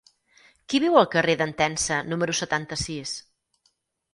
[0.73, 3.13] Qui viu al carrer d'Entença número setanta-sis?